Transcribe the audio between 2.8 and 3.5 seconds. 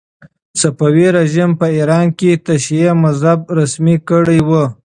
مذهب